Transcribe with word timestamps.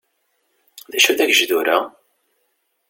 D 0.91 0.93
acu 0.97 1.11
dagejdur-a? 1.17 1.77